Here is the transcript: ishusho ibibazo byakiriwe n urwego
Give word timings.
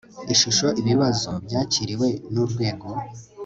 ishusho 0.33 0.67
ibibazo 0.81 1.29
byakiriwe 1.45 2.07
n 2.33 2.35
urwego 2.43 2.87